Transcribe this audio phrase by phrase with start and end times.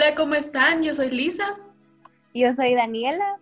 [0.00, 0.84] Hola, ¿cómo están?
[0.84, 1.56] Yo soy Lisa.
[2.32, 3.40] Yo soy Daniela.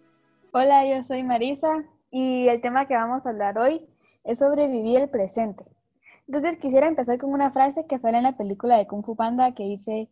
[0.54, 3.86] Hola, yo soy Marisa y el tema que vamos a hablar hoy
[4.24, 5.66] es sobre vivir el presente.
[6.26, 9.52] Entonces quisiera empezar con una frase que sale en la película de Kung Fu Panda
[9.52, 10.08] que dice,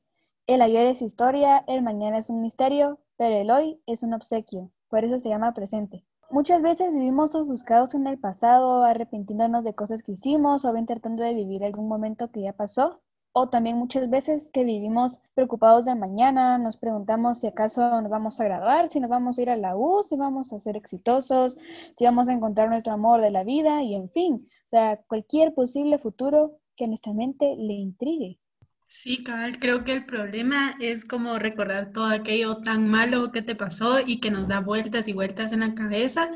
[0.47, 4.71] el ayer es historia, el mañana es un misterio, pero el hoy es un obsequio.
[4.89, 6.05] Por eso se llama presente.
[6.31, 11.23] Muchas veces vivimos ofuscados en el pasado, arrepintiéndonos de cosas que hicimos o bien tratando
[11.23, 13.01] de vivir algún momento que ya pasó
[13.37, 18.39] o también muchas veces que vivimos preocupados de mañana, nos preguntamos si acaso nos vamos
[18.39, 21.59] a graduar, si nos vamos a ir a la U, si vamos a ser exitosos,
[21.99, 25.53] si vamos a encontrar nuestro amor de la vida y en fin, o sea, cualquier
[25.53, 28.39] posible futuro que a nuestra mente le intrigue.
[28.85, 33.57] Sí, cabal, creo que el problema es como recordar todo aquello tan malo que te
[33.57, 36.31] pasó y que nos da vueltas y vueltas en la cabeza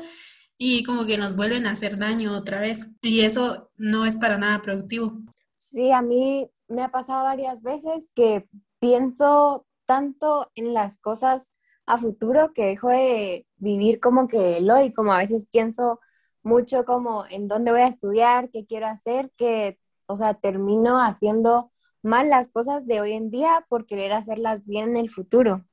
[0.57, 2.93] y como que nos vuelven a hacer daño otra vez.
[3.01, 5.21] Y eso no es para nada productivo.
[5.59, 8.47] Sí, a mí me ha pasado varias veces que
[8.79, 11.51] pienso tanto en las cosas
[11.85, 15.99] a futuro que dejo de vivir como que el hoy, como a veces pienso
[16.43, 21.71] mucho como en dónde voy a estudiar, qué quiero hacer, que, o sea, termino haciendo
[22.01, 25.65] mal las cosas de hoy en día por querer hacerlas bien en el futuro.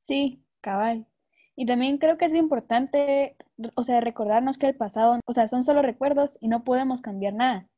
[0.00, 1.06] Sí, cabal.
[1.56, 3.36] Y también creo que es importante,
[3.74, 7.34] o sea, recordarnos que el pasado, o sea, son solo recuerdos y no podemos cambiar
[7.34, 7.69] nada.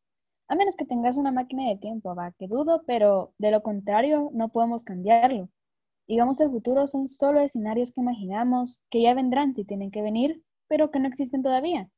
[0.53, 4.29] A menos que tengas una máquina de tiempo, va, que dudo, pero de lo contrario
[4.35, 5.49] no podemos cambiarlo.
[6.07, 10.43] Digamos, el futuro son solo escenarios que imaginamos, que ya vendrán si tienen que venir,
[10.69, 11.89] pero que no existen todavía.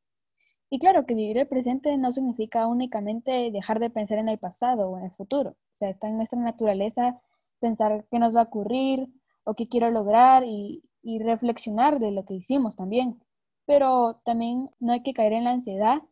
[0.70, 4.88] Y claro que vivir el presente no significa únicamente dejar de pensar en el pasado
[4.88, 5.50] o en el futuro.
[5.50, 7.20] O sea, está en nuestra naturaleza
[7.58, 9.08] pensar qué nos va a ocurrir
[9.42, 13.20] o qué quiero lograr y, y reflexionar de lo que hicimos también.
[13.66, 16.02] Pero también no hay que caer en la ansiedad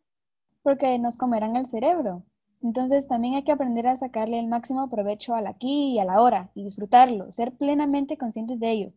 [0.61, 2.25] porque nos comerán el cerebro.
[2.63, 6.21] Entonces también hay que aprender a sacarle el máximo provecho al aquí y a la
[6.21, 8.93] hora y disfrutarlo, ser plenamente conscientes de ello.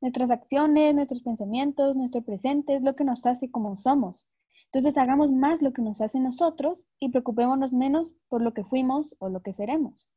[0.00, 4.26] Nuestras acciones, nuestros pensamientos, nuestro presente es lo que nos hace como somos.
[4.72, 9.14] Entonces hagamos más lo que nos hace nosotros y preocupémonos menos por lo que fuimos
[9.18, 10.08] o lo que seremos.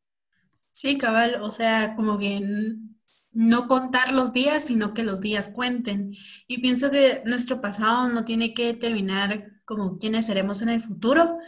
[0.71, 2.41] Sí, cabal, o sea, como que
[3.33, 6.13] no contar los días, sino que los días cuenten.
[6.47, 11.39] Y pienso que nuestro pasado no tiene que terminar como quienes seremos en el futuro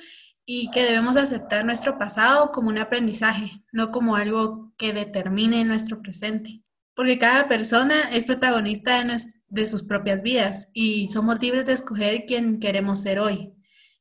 [0.46, 6.02] y que debemos aceptar nuestro pasado como un aprendizaje, no como algo que determine nuestro
[6.02, 6.62] presente.
[6.96, 9.04] Porque cada persona es protagonista
[9.48, 13.54] de, sus propias vidas y somos libres de escoger quién queremos ser hoy.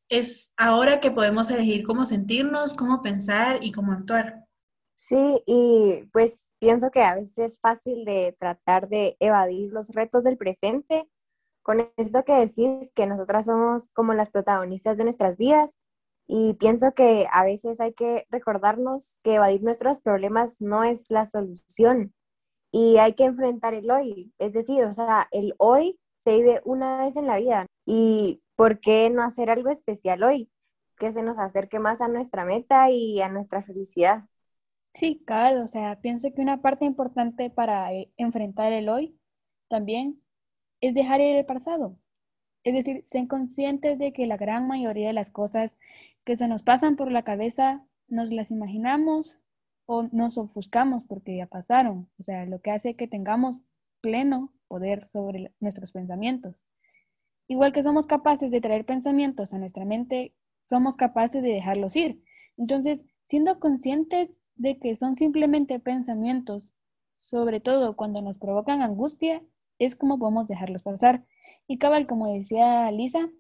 [0.09, 4.44] Es ahora que podemos elegir cómo sentirnos, cómo pensar y cómo actuar.
[4.94, 10.22] Sí, y pues pienso que a veces es fácil de tratar de evadir los retos
[10.22, 11.09] del presente
[11.62, 15.78] con esto que decís que nosotras somos como las protagonistas de nuestras vidas
[16.26, 21.26] y pienso que a veces hay que recordarnos que evadir nuestros problemas no es la
[21.26, 22.14] solución
[22.72, 26.98] y hay que enfrentar el hoy, es decir, o sea, el hoy se vive una
[26.98, 30.50] vez en la vida y ¿por qué no hacer algo especial hoy?
[30.98, 34.24] Que se nos acerque más a nuestra meta y a nuestra felicidad.
[34.92, 39.18] Sí, claro, o sea, pienso que una parte importante para eh, enfrentar el hoy
[39.68, 40.22] también
[40.80, 41.98] es dejar ir el pasado.
[42.64, 45.76] Es decir, ser conscientes de que la gran mayoría de las cosas
[46.25, 49.36] que se nos pasan por la cabeza nos las imaginamos
[49.86, 52.08] o nos ofuscamos porque ya pasaron.
[52.19, 53.62] O sea, lo que hace que tengamos
[54.00, 56.64] pleno poder sobre nuestros pensamientos.
[57.47, 62.22] Igual que somos capaces de traer pensamientos a nuestra mente, somos capaces de dejarlos ir.
[62.56, 66.72] Entonces, siendo conscientes de que son simplemente pensamientos,
[67.19, 69.42] sobre todo cuando nos provocan angustia,
[69.78, 71.25] es como podemos dejarlos pasar.
[71.66, 73.30] Y cabal, como decía Lisa,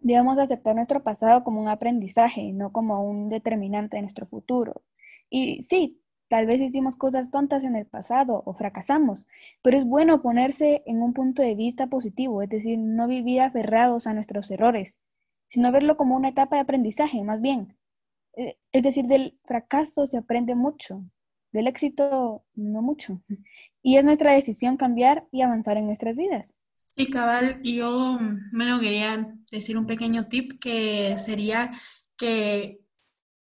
[0.00, 4.82] debemos aceptar nuestro pasado como un aprendizaje, no como un determinante de nuestro futuro.
[5.30, 9.26] Y sí, tal vez hicimos cosas tontas en el pasado o fracasamos,
[9.62, 14.06] pero es bueno ponerse en un punto de vista positivo, es decir, no vivir aferrados
[14.06, 15.00] a nuestros errores,
[15.48, 17.76] sino verlo como una etapa de aprendizaje, más bien.
[18.36, 21.04] Eh, es decir, del fracaso se aprende mucho,
[21.52, 23.20] del éxito no mucho.
[23.82, 26.58] Y es nuestra decisión cambiar y avanzar en nuestras vidas.
[26.96, 28.18] Sí, cabal, yo
[28.52, 31.72] me lo quería decir un pequeño tip que sería
[32.16, 32.80] que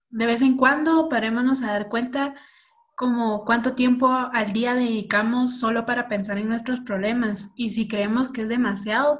[0.10, 2.36] de vez en cuando parémonos a dar cuenta
[2.96, 8.31] como cuánto tiempo al día dedicamos solo para pensar en nuestros problemas y si creemos
[8.31, 9.19] que es demasiado,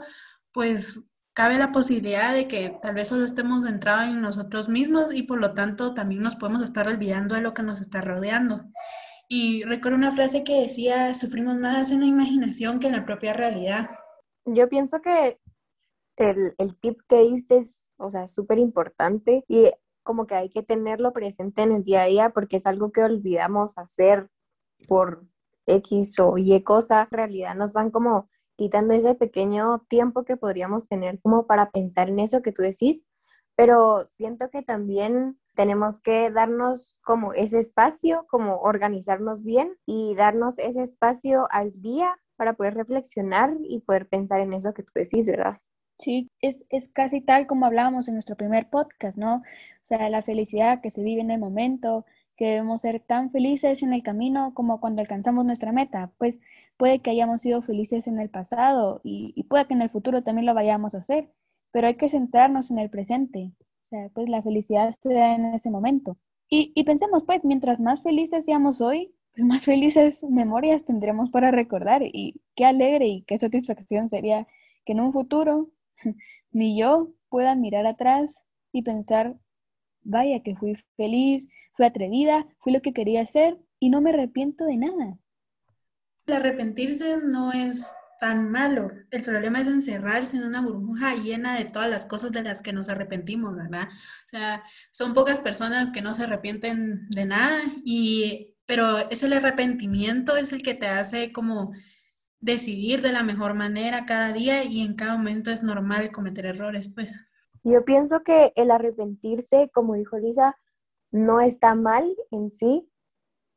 [0.54, 5.24] pues cabe la posibilidad de que tal vez solo estemos centrados en nosotros mismos y
[5.24, 8.66] por lo tanto también nos podemos estar olvidando de lo que nos está rodeando.
[9.30, 13.34] Y recuerdo una frase que decía, sufrimos más en la imaginación que en la propia
[13.34, 13.90] realidad.
[14.46, 15.40] Yo pienso que
[16.18, 19.72] el, el tip que diste es, o sea, súper importante y
[20.04, 23.04] como que hay que tenerlo presente en el día a día porque es algo que
[23.04, 24.30] olvidamos hacer
[24.88, 25.26] por
[25.66, 30.88] X o Y cosa, en realidad nos van como quitando ese pequeño tiempo que podríamos
[30.88, 33.06] tener como para pensar en eso que tú decís,
[33.56, 40.60] pero siento que también tenemos que darnos como ese espacio, como organizarnos bien y darnos
[40.60, 45.28] ese espacio al día para poder reflexionar y poder pensar en eso que tú decís,
[45.28, 45.58] ¿verdad?
[45.98, 49.38] Sí, es, es casi tal como hablábamos en nuestro primer podcast, ¿no?
[49.38, 49.44] O
[49.84, 52.06] sea, la felicidad que se vive en el momento,
[52.36, 56.12] que debemos ser tan felices en el camino como cuando alcanzamos nuestra meta.
[56.18, 56.40] Pues
[56.78, 60.22] puede que hayamos sido felices en el pasado y, y puede que en el futuro
[60.24, 61.30] también lo vayamos a hacer,
[61.72, 63.54] pero hay que centrarnos en el presente.
[63.86, 66.18] O sea, pues la felicidad se da en ese momento.
[66.50, 71.52] Y, y pensemos, pues, mientras más felices seamos hoy, pues más felices memorias tendremos para
[71.52, 74.48] recordar y qué alegre y qué satisfacción sería
[74.86, 75.70] que en un futuro
[76.52, 79.36] ni yo pueda mirar atrás y pensar,
[80.04, 84.66] vaya que fui feliz, fui atrevida, fui lo que quería hacer y no me arrepiento
[84.66, 85.18] de nada.
[86.28, 88.90] El arrepentirse no es tan malo.
[89.12, 92.72] El problema es encerrarse en una burbuja llena de todas las cosas de las que
[92.72, 93.90] nos arrepentimos, ¿verdad?
[93.90, 99.34] O sea, son pocas personas que no se arrepienten de nada y pero es el
[99.34, 101.72] arrepentimiento es el que te hace como
[102.40, 106.92] decidir de la mejor manera cada día y en cada momento es normal cometer errores,
[106.94, 107.26] pues.
[107.64, 110.56] Yo pienso que el arrepentirse, como dijo Lisa,
[111.12, 112.88] no está mal en sí,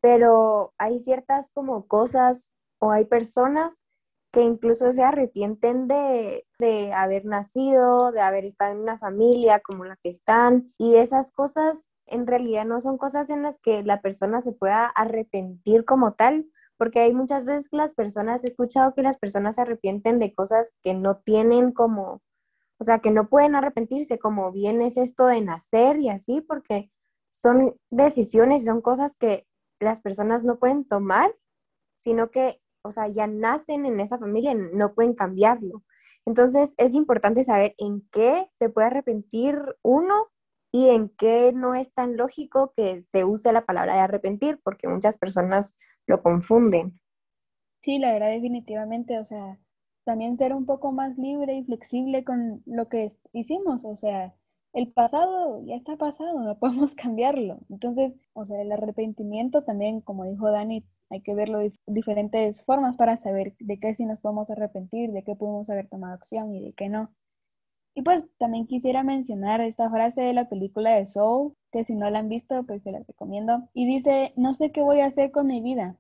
[0.01, 3.83] pero hay ciertas como cosas o hay personas
[4.33, 9.85] que incluso se arrepienten de, de, haber nacido, de haber estado en una familia como
[9.85, 14.01] la que están, y esas cosas en realidad no son cosas en las que la
[14.01, 16.47] persona se pueda arrepentir como tal,
[16.77, 20.33] porque hay muchas veces que las personas, he escuchado que las personas se arrepienten de
[20.33, 22.23] cosas que no tienen como,
[22.79, 26.91] o sea, que no pueden arrepentirse, como bien es esto de nacer y así, porque
[27.31, 29.47] son decisiones, son cosas que
[29.81, 31.35] las personas no pueden tomar,
[31.97, 35.85] sino que, o sea, ya nacen en esa familia, no pueden cambiarlo.
[36.25, 40.29] Entonces, es importante saber en qué se puede arrepentir uno
[40.73, 44.89] y en qué no es tan lógico que se use la palabra de arrepentir, porque
[44.89, 45.77] muchas personas
[46.07, 47.01] lo confunden.
[47.83, 49.59] Sí, la verdad, definitivamente, o sea,
[50.05, 54.35] también ser un poco más libre y flexible con lo que hicimos, o sea,
[54.73, 57.59] el pasado ya está pasado, no podemos cambiarlo.
[57.71, 62.97] Entonces, o sea, el arrepentimiento también, como dijo Dani, hay que verlo de diferentes formas
[62.97, 66.63] para saber de qué sí nos podemos arrepentir, de qué podemos haber tomado acción y
[66.63, 67.11] de qué no.
[67.99, 72.09] Y pues también quisiera mencionar esta frase de la película de Soul, que si no
[72.11, 73.69] la han visto, pues se la recomiendo.
[73.75, 75.97] Y dice, no sé qué voy a hacer con mi vida,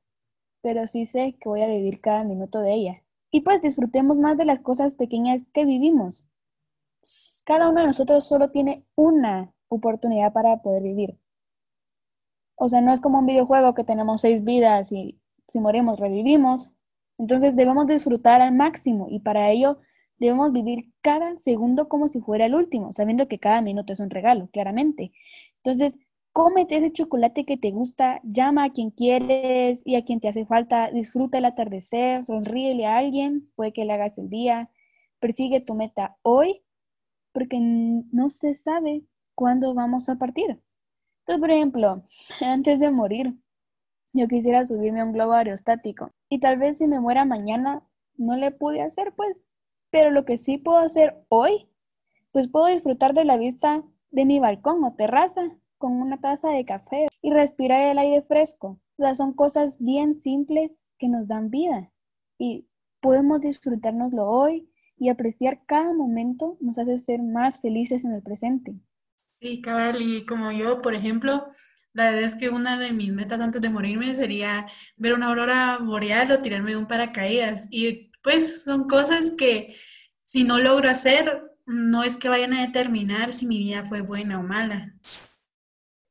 [0.62, 3.02] pero sí sé que voy a vivir cada minuto de ella.
[3.32, 6.24] Y pues disfrutemos más de las cosas pequeñas que vivimos.
[7.44, 11.18] Cada uno de nosotros solo tiene una oportunidad para poder vivir.
[12.54, 15.18] O sea, no es como un videojuego que tenemos seis vidas y
[15.48, 16.70] si morimos revivimos.
[17.18, 19.80] Entonces debemos disfrutar al máximo y para ello
[20.18, 24.10] debemos vivir cada segundo como si fuera el último, sabiendo que cada minuto es un
[24.10, 25.12] regalo, claramente.
[25.62, 25.98] Entonces,
[26.32, 30.46] cómete ese chocolate que te gusta, llama a quien quieres y a quien te hace
[30.46, 34.70] falta, disfruta el atardecer, sonríele a alguien, puede que le hagas el día,
[35.20, 36.62] persigue tu meta hoy,
[37.32, 39.02] porque no se sabe
[39.34, 40.60] cuándo vamos a partir.
[41.20, 42.02] Entonces, por ejemplo,
[42.40, 43.34] antes de morir,
[44.12, 47.82] yo quisiera subirme a un globo aerostático y tal vez si me muera mañana,
[48.16, 49.44] no le pude hacer, pues
[49.90, 51.68] pero lo que sí puedo hacer hoy,
[52.32, 55.42] pues puedo disfrutar de la vista de mi balcón o terraza
[55.78, 58.80] con una taza de café y respirar el aire fresco.
[58.96, 61.90] O sea, son cosas bien simples que nos dan vida
[62.38, 62.66] y
[63.00, 68.74] podemos disfrutárnoslo hoy y apreciar cada momento nos hace ser más felices en el presente.
[69.40, 71.46] Sí, cabal, y como yo, por ejemplo,
[71.92, 74.66] la verdad es que una de mis metas antes de morirme sería
[74.96, 77.68] ver una aurora boreal o tirarme de un paracaídas.
[77.70, 79.76] Y pues son cosas que
[80.22, 84.38] si no logro hacer, no es que vayan a determinar si mi vida fue buena
[84.38, 84.94] o mala.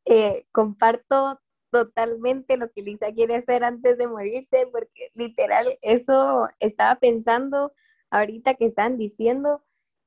[0.06, 1.40] Eh, comparto
[1.72, 7.74] totalmente lo que Lisa quiere hacer antes de morirse, porque literal eso estaba pensando
[8.10, 9.64] ahorita que están diciendo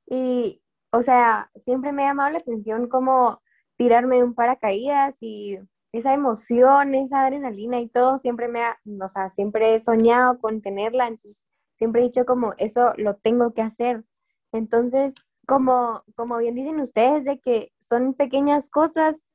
[0.06, 3.42] y, o sea, siempre me ha llamado la atención como
[3.76, 5.58] tirarme de un paracaídas y
[5.92, 10.62] esa emoción, esa adrenalina y todo, siempre me ha, o sea, siempre he soñado con
[10.62, 11.46] tenerla, entonces
[11.80, 14.04] siempre he dicho como eso lo tengo que hacer.
[14.52, 15.14] Entonces,
[15.46, 19.26] como, como bien dicen ustedes, de que son pequeñas cosas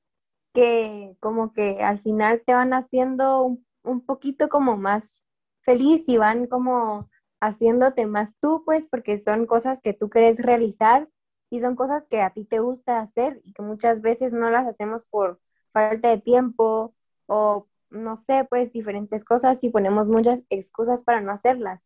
[0.53, 5.23] que como que al final te van haciendo un, un poquito como más
[5.61, 7.09] feliz y van como
[7.41, 11.09] haciéndote más tú, pues, porque son cosas que tú quieres realizar
[11.49, 14.67] y son cosas que a ti te gusta hacer y que muchas veces no las
[14.67, 16.95] hacemos por falta de tiempo
[17.27, 21.83] o no sé, pues diferentes cosas y ponemos muchas excusas para no hacerlas.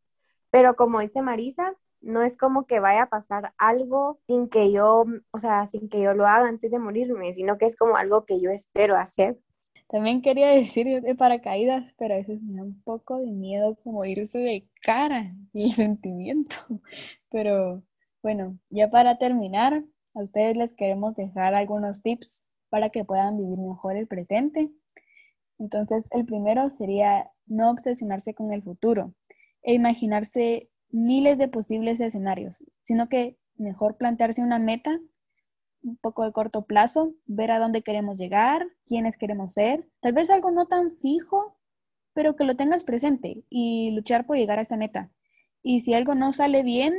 [0.52, 5.06] Pero como dice Marisa, no es como que vaya a pasar algo sin que yo,
[5.32, 8.26] o sea, sin que yo lo haga antes de morirme, sino que es como algo
[8.26, 9.38] que yo espero hacer.
[9.88, 14.06] También quería decir de paracaídas, pero a veces me da un poco de miedo como
[14.06, 16.56] irse de cara el sentimiento.
[17.30, 17.84] Pero
[18.22, 23.58] bueno, ya para terminar, a ustedes les queremos dejar algunos tips para que puedan vivir
[23.58, 24.72] mejor el presente.
[25.58, 29.14] Entonces, el primero sería no obsesionarse con el futuro
[29.64, 35.00] e imaginarse miles de posibles escenarios, sino que mejor plantearse una meta
[35.84, 40.30] un poco de corto plazo, ver a dónde queremos llegar, quiénes queremos ser, tal vez
[40.30, 41.58] algo no tan fijo,
[42.14, 45.10] pero que lo tengas presente y luchar por llegar a esa meta.
[45.64, 46.94] Y si algo no sale bien,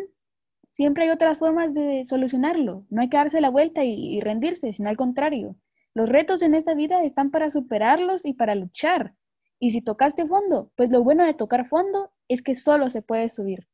[0.67, 2.87] siempre hay otras formas de solucionarlo.
[2.90, 5.57] No hay que darse la vuelta y, rendirse, sino al contrario.
[5.95, 9.14] Los retos en esta vida están para superarlos y para luchar.
[9.61, 13.29] Y si tocaste fondo, pues lo bueno de tocar fondo es que solo se puede
[13.29, 13.69] subir.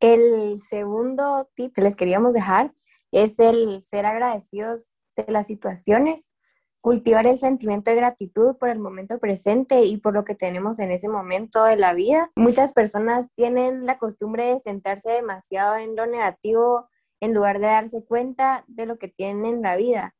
[0.00, 2.74] El segundo tip que les queríamos dejar
[3.12, 6.32] es el ser agradecidos de las situaciones,
[6.80, 10.90] cultivar el sentimiento de gratitud por el momento presente y por lo que tenemos en
[10.90, 12.30] ese momento de la vida.
[12.36, 16.88] Muchas personas tienen la costumbre de sentarse demasiado en lo negativo
[17.20, 20.14] en lugar de darse cuenta de lo que tienen en la vida,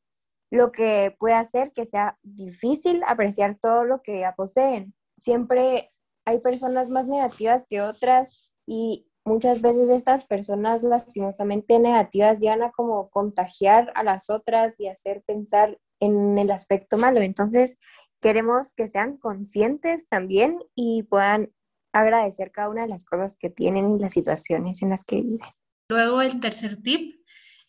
[0.50, 4.94] lo que puede hacer que sea difícil apreciar todo lo que ya poseen.
[5.16, 5.88] Siempre
[6.24, 12.70] hay personas más negativas que otras y muchas veces estas personas lastimosamente negativas llegan a
[12.70, 17.20] como contagiar a las otras y hacer pensar en el aspecto malo.
[17.20, 17.76] Entonces,
[18.20, 21.52] queremos que sean conscientes también y puedan
[21.92, 25.40] agradecer cada una de las cosas que tienen y las situaciones en las que viven.
[25.88, 27.24] Luego, el tercer tip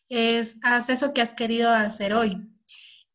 [0.10, 2.51] es haz eso que has querido hacer hoy.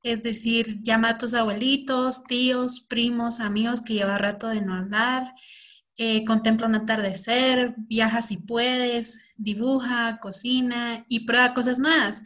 [0.02, 5.34] Es decir, llama a tus abuelitos, tíos, primos, amigos que lleva rato de no hablar
[5.98, 12.22] eh, contempla un atardecer, viaja si puedes, dibuja, cocina y prueba cosas nuevas.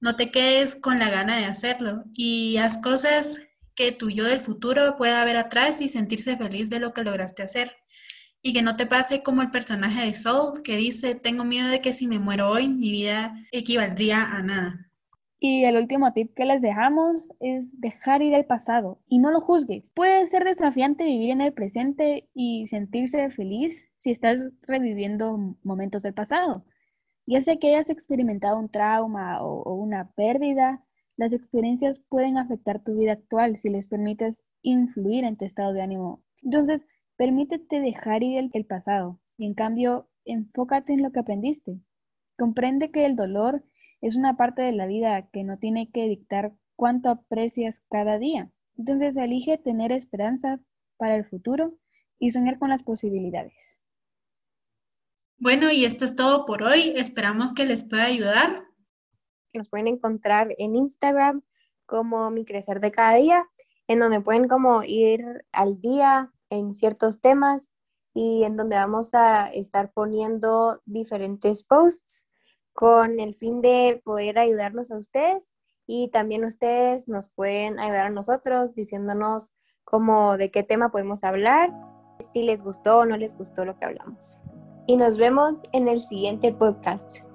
[0.00, 3.40] No te quedes con la gana de hacerlo y haz cosas
[3.74, 7.42] que tu yo del futuro pueda ver atrás y sentirse feliz de lo que lograste
[7.42, 7.76] hacer.
[8.42, 11.80] Y que no te pase como el personaje de Soul que dice, tengo miedo de
[11.80, 14.87] que si me muero hoy, mi vida equivaldría a nada.
[15.40, 19.40] Y el último tip que les dejamos es dejar ir el pasado y no lo
[19.40, 19.92] juzgues.
[19.94, 26.14] Puede ser desafiante vivir en el presente y sentirse feliz si estás reviviendo momentos del
[26.14, 26.64] pasado.
[27.24, 30.82] Ya sea que hayas experimentado un trauma o, una pérdida,
[31.16, 35.82] las experiencias pueden afectar tu vida actual si les permites influir en tu estado de
[35.82, 36.22] ánimo.
[36.42, 41.78] Entonces, permítete dejar ir el, el pasado y en cambio enfócate en lo que aprendiste.
[42.36, 43.62] Comprende que el dolor
[44.00, 48.50] es una parte de la vida que no tiene que dictar cuánto aprecias cada día.
[48.76, 50.60] Entonces elige tener esperanza
[50.96, 51.76] para el futuro
[52.18, 53.80] y soñar con las posibilidades.
[55.38, 56.92] Bueno, y esto es todo por hoy.
[56.96, 58.64] Esperamos que les pueda ayudar.
[59.52, 61.42] Nos pueden encontrar en Instagram
[61.86, 63.44] como Mi Crecer de Cada Día,
[63.88, 67.72] en donde pueden como ir al día en ciertos temas
[68.14, 72.27] y en donde vamos a estar poniendo diferentes posts
[72.78, 75.52] con el fin de poder ayudarlos a ustedes
[75.84, 79.50] y también ustedes nos pueden ayudar a nosotros diciéndonos
[79.82, 81.72] cómo de qué tema podemos hablar,
[82.32, 84.38] si les gustó o no les gustó lo que hablamos.
[84.86, 87.27] Y nos vemos en el siguiente podcast.